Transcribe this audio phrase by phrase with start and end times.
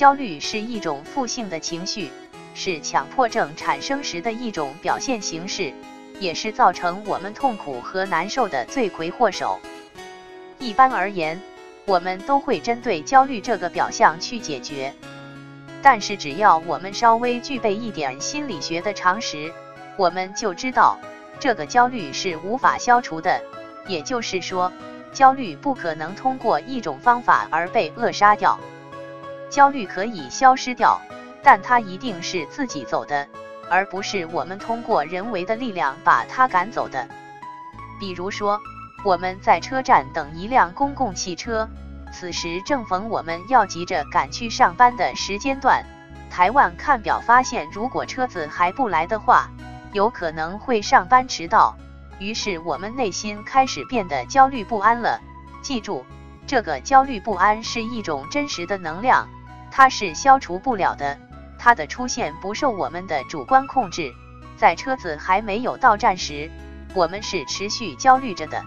[0.00, 2.10] 焦虑是一种负性的情绪，
[2.54, 5.74] 是强迫症产生时的一种表现形式，
[6.18, 9.60] 也是造成我们痛苦和难受的罪魁祸首。
[10.58, 11.38] 一般而言，
[11.84, 14.94] 我们都会针对焦虑这个表象去解决。
[15.82, 19.52] 但是只要我们稍微具备一点心理学的常识，
[19.98, 20.98] 我们就知道
[21.38, 23.38] 这个焦虑是无法消除的。
[23.86, 24.72] 也就是说，
[25.12, 28.58] 焦虑不可能通过一种方法而被扼杀掉。
[29.50, 31.00] 焦虑可以消失掉，
[31.42, 33.28] 但它一定是自己走的，
[33.68, 37.06] 而不是我们通过人为的力量把它赶走的。
[37.98, 38.60] 比如说，
[39.04, 41.68] 我们在车站等一辆公共汽车，
[42.12, 45.84] 此时正逢我们要急着赶去上班的时间段。
[46.30, 49.50] 台湾看表发现，如果车子还不来的话，
[49.92, 51.76] 有可能会上班迟到。
[52.20, 55.20] 于是我们内心开始变得焦虑不安了。
[55.60, 56.06] 记住，
[56.46, 59.28] 这个焦虑不安是一种真实的能量。
[59.70, 61.18] 它是消除不了的，
[61.58, 64.12] 它的出现不受我们的主观控制。
[64.56, 66.50] 在车子还没有到站时，
[66.94, 68.62] 我们是持续焦虑着的。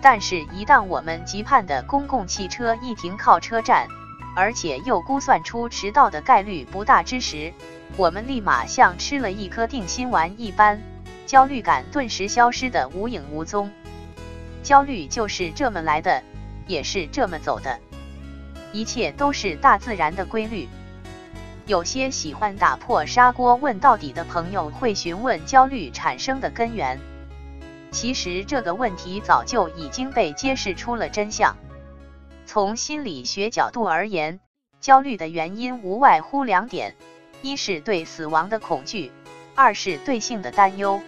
[0.00, 3.88] 但是，一旦我们急盼的公共汽车一停靠车站，
[4.34, 7.52] 而且又估算出迟到的概率不大之时，
[7.96, 10.80] 我们立马像吃了一颗定心丸一般，
[11.24, 13.70] 焦虑感顿时消失的无影无踪。
[14.62, 16.22] 焦虑就是这么来的，
[16.66, 17.78] 也是这么走的。
[18.76, 20.68] 一切都是大自然的规律。
[21.66, 27.00] 有些喜欢打破砂锅问到底的朋友会询问焦虑产生的根源。
[27.90, 31.56] 其实这个问题早就已经被揭示出了真相。
[32.44, 34.40] 从心理学角度而言，
[34.78, 36.94] 焦虑的原因无外乎两点：
[37.40, 39.10] 一是对死亡的恐惧，
[39.54, 41.00] 二是对性的担忧。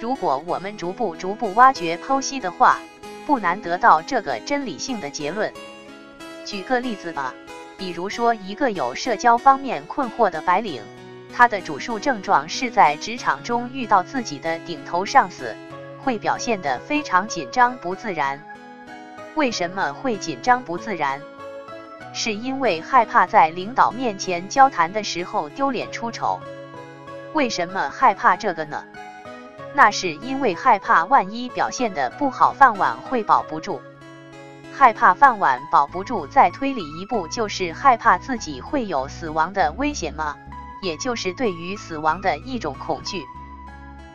[0.00, 2.80] 如果我们逐步逐步挖掘剖析的话，
[3.24, 5.52] 不难得到这个真理性的结论。
[6.44, 7.32] 举个例子吧，
[7.78, 10.82] 比如说一个有社交方面困惑的白领，
[11.32, 15.54] 他的主诉症状是在职场中遇到自己的顶头上司，
[16.02, 18.42] 会表现得非常紧张不自然。
[19.34, 21.20] 为什么会紧张不自然？
[22.12, 26.40] 是因为害怕在领导面前交谈的时候丢脸出丑。
[27.32, 28.84] 为什么害怕这个呢？
[29.74, 33.80] 那是因为害怕万一表现的不好，饭碗会保不住。
[34.82, 40.34] 害怕饭碗保不住，再推理一步，就是害怕自己会有死亡的危险吗？
[40.82, 43.24] 也就是对于死亡的一种恐惧，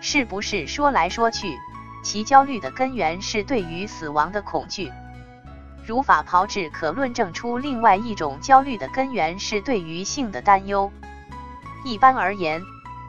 [0.00, 1.56] 是不是说来说去，
[2.02, 4.90] 其焦虑的根源是对于死亡的恐惧？
[5.86, 10.90] 如法炮制，可论证出另外一种焦虑的根源是对于性的担忧。
[11.84, 12.60] 一般而言，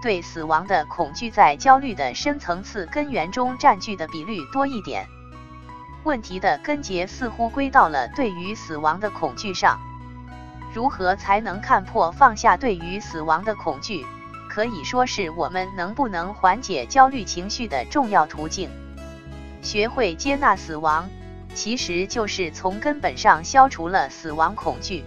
[0.03, 5.07] 对死亡的恐惧在焦虑的深层次根源中占据的比率多一点。
[6.07, 9.78] 问题的根结似乎归到了对于死亡的恐惧上。
[10.73, 14.06] 如何才能看破放下对于死亡的恐惧，
[14.50, 18.69] 可以说是我们能不能缓解焦虑情绪的重要途径。
[19.62, 21.09] 学会接纳死亡，
[21.53, 25.03] 其实就是从根本上消除了死亡恐惧。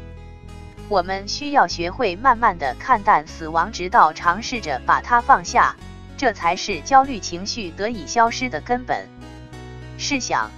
[0.91, 5.77] 我们需要学会慢慢的看淡死亡，直到尝试着把它放下，
[6.19, 9.09] 这才是焦虑情绪得以消失的根本。
[9.97, 10.51] 试想。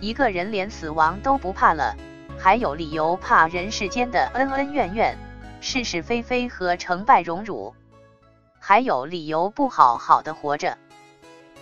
[0.00, 1.94] 一个人连死亡都不怕了，
[2.38, 5.16] 还有理由怕人世间的恩恩怨怨、
[5.60, 7.74] 是是非非和成败荣辱？
[8.58, 10.78] 还有理由不好好的活着？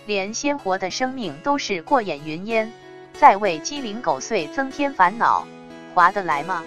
[0.05, 2.71] 连鲜活的生命都是过眼云烟，
[3.13, 5.45] 再为鸡零狗碎增添烦恼，
[5.93, 6.63] 划得来吗？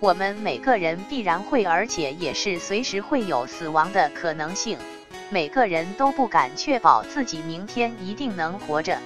[0.00, 4.76] 我们每个人必然会，而且也是随时会有死亡的可能性。
[5.30, 8.98] 每个人都不敢确保自己明天一定能活着。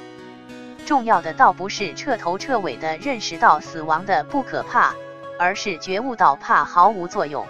[0.88, 4.94] 重要的倒不是彻头彻尾的认识到死亡的不可怕，
[5.38, 7.46] 而是觉悟到怕毫无作用。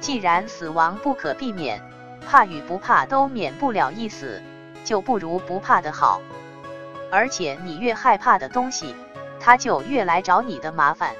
[0.00, 1.80] 既然死亡不可避免，
[2.26, 4.42] 怕与不怕都免不了一死，
[4.84, 6.20] 就不如不怕的好。
[7.12, 8.96] 而且你越害怕的东西，
[9.38, 11.14] 它就越来找你的麻烦。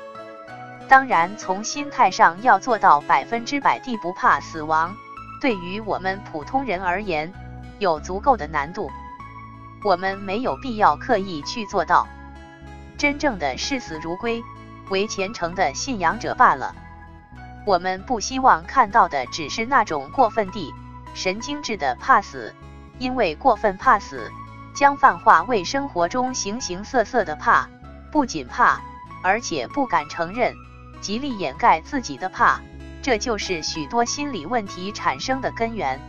[0.89, 4.97] 当然，从心态上要做到百分之百地不怕死亡，
[5.41, 7.33] 对于我们普通人而言，
[7.79, 8.91] 有足够的难度。
[9.83, 12.07] 我们没有必要刻意去做到，
[12.99, 14.43] 真正的视死如归，
[14.91, 16.75] 为虔诚的信仰者罢了。
[17.67, 20.75] 我们不希望看到的只是那种过分地
[21.15, 22.55] 神经质的怕死，
[22.99, 24.31] 因为过分怕死，
[24.75, 27.69] 将泛化为生活中形形色色的怕，
[28.11, 28.81] 不仅怕，
[29.23, 30.55] 而且不敢承认，
[31.01, 32.61] 极力掩盖自己的怕，
[33.03, 36.01] 这就是许多心理问题产生的根源。